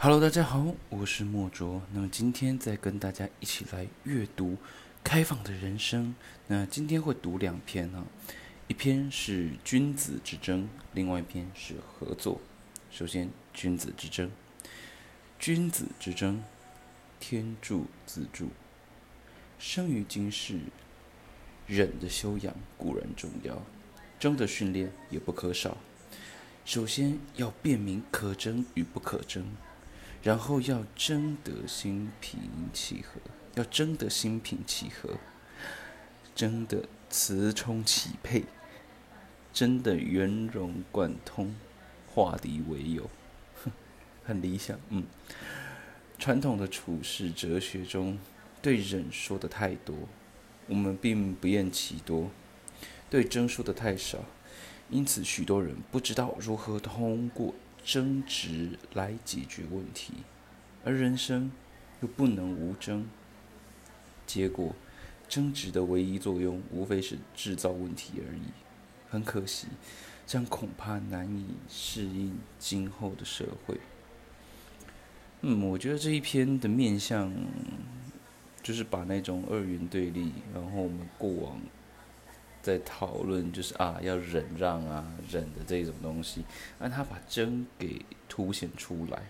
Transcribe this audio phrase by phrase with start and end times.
[0.00, 1.82] Hello，大家好，我是莫卓。
[1.92, 4.52] 那么今天再跟大家一起来阅读
[5.02, 6.10] 《开放的人生》。
[6.46, 8.06] 那今天会读两篇啊，
[8.68, 12.40] 一篇是君子之争，另外一篇是合作。
[12.92, 14.30] 首先，君子之争。
[15.36, 16.44] 君子之争，
[17.18, 18.50] 天助自助。
[19.58, 20.60] 生于今世，
[21.66, 23.60] 忍的修养固然重要，
[24.20, 25.76] 争的训练也不可少。
[26.64, 29.44] 首先要辨明可争与不可争。
[30.28, 32.38] 然后要争得心平
[32.70, 33.18] 气和，
[33.54, 35.16] 要争得心平气和，
[36.34, 38.44] 争得词冲起配，
[39.54, 41.54] 争得圆融贯通，
[42.06, 43.08] 化敌为友，
[44.22, 44.78] 很理想。
[44.90, 45.06] 嗯，
[46.18, 48.18] 传统的处世哲学中，
[48.60, 49.96] 对忍说的太多，
[50.66, 52.28] 我们并不厌其多；
[53.08, 54.18] 对争说的太少，
[54.90, 57.54] 因此许多人不知道如何通过。
[57.84, 60.12] 争执来解决问题，
[60.84, 61.50] 而人生
[62.00, 63.08] 又不能无争。
[64.26, 64.74] 结果，
[65.28, 68.42] 争执的唯一作用无非是制造问题而已。
[69.08, 69.68] 很可惜，
[70.26, 73.80] 这样恐怕难以适应今后的社会。
[75.40, 77.32] 嗯，我觉得这一篇的面向，
[78.62, 81.58] 就是把那种二元对立，然后我们过往。
[82.62, 86.44] 在讨论就是啊，要忍让啊，忍的这种东西，
[86.78, 89.22] 让他把真给凸显出来。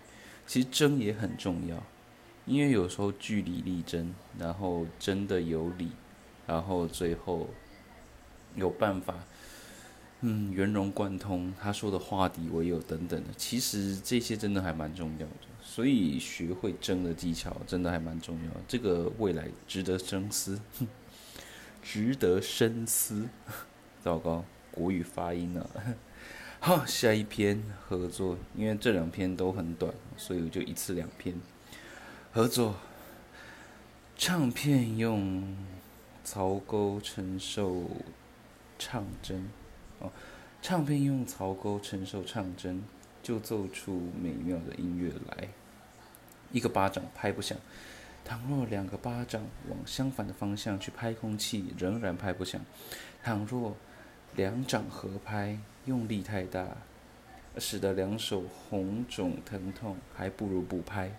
[0.45, 1.81] 其实真也很重要，
[2.45, 5.91] 因为有时候据理力争，然后真的有理，
[6.47, 7.47] 然后最后
[8.55, 9.13] 有办法，
[10.21, 11.53] 嗯，圆融贯通。
[11.61, 15.33] 他说的化敌为友等等的，其实这些真的还蛮重要的。
[15.61, 20.59] 所以学会争的技巧真的还蛮重要，这个未来值得深思。
[21.91, 23.27] 值得深思。
[24.05, 25.67] 糟糕，国语发音了。
[26.61, 31.35] 好，下一篇合作，因为这两篇都很短，所以我就一次两篇
[32.31, 32.75] 合作。
[34.15, 35.57] 唱片用
[36.23, 37.89] 槽钩承受
[38.77, 39.49] 唱针，
[39.97, 40.11] 哦，
[40.61, 42.83] 唱片用槽钩承受唱针，
[43.23, 45.47] 就奏出美妙的音乐来。
[46.51, 47.57] 一个巴掌拍不响。
[48.29, 52.61] 倘若两个巴掌往相反的方向去拍空气，仍然拍不响；
[53.23, 53.75] 倘若
[54.35, 56.77] 两掌合拍，用力太大，
[57.57, 61.11] 使得两手红肿疼痛，还不如不拍。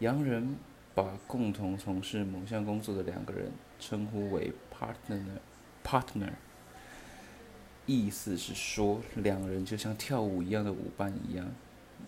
[0.00, 0.54] 洋人
[0.94, 3.50] 把共同从事某项工作的两个人
[3.80, 6.32] 称呼为 partner，partner，
[7.86, 11.50] 意思是说两人就像跳舞一样的舞伴一样，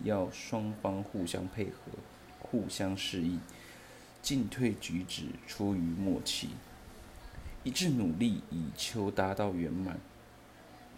[0.03, 1.91] 要双方互相配合，
[2.37, 3.41] 互相适应。
[4.21, 6.49] 进退举止出于默契，
[7.63, 9.99] 一致努力以求达到圆满。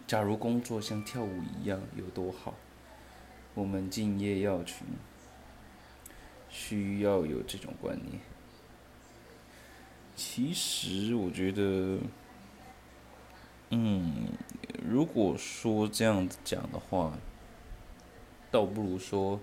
[0.06, 2.54] 假如工作像跳舞一样，有多好？
[3.54, 4.86] 我们敬业要群，
[6.50, 8.20] 需要有这种观念。
[10.14, 11.98] 其实我觉得，
[13.70, 14.28] 嗯，
[14.86, 17.16] 如果说这样子讲的话，
[18.50, 19.40] 倒不如说。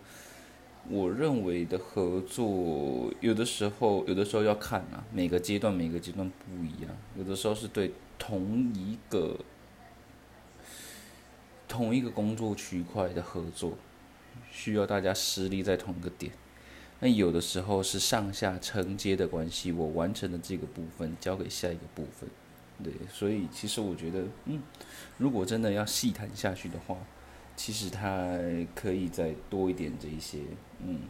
[0.90, 6.92] 我认为的合作，有的时候，有的时候要看啊，每个阶段每个阶段不一样。
[7.16, 9.40] 有的时候是对同一个
[11.68, 13.78] 同一个工作区块的合作，
[14.52, 16.32] 需要大家实力在同一个点。
[17.00, 22.30] 那有的时候是上下承接的关系，我完成的这个部分交给下一个部分。
[22.84, 24.62] 对，所以其实我觉得，嗯，
[25.18, 26.98] 如果真的要细谈下去的话。
[27.64, 28.40] 其实他
[28.74, 30.40] 可以再多一点这一些，
[30.84, 31.02] 嗯，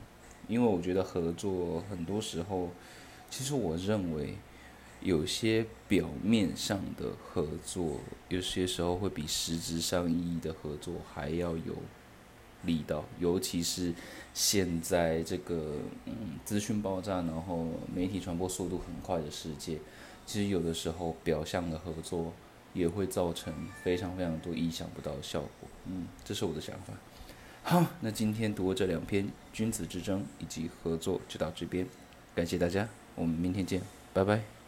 [0.49, 2.67] 因为我觉得合作很多时候，
[3.29, 4.35] 其实我认为
[4.99, 11.73] 有些表面上的合作，有些时候会比实质上意义的合作还要有
[12.65, 13.93] 力道，尤其是
[14.33, 19.77] 现在这个嗯资讯爆炸，然后媒体传播速度很快的世界，
[20.25, 22.33] 其实有的时候表象的合作。
[22.73, 26.93] 也会造成非常非常多意想不到的效果，嗯，这是我的想法。
[27.63, 31.85] 好，那今天读这两篇《君子之争》以及合作就到这边，
[32.33, 33.81] 感谢大家，我们明天见，
[34.13, 34.60] 拜拜。